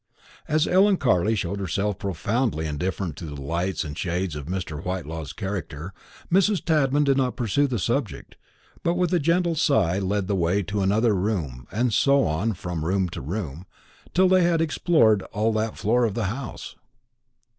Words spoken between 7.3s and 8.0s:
pursue the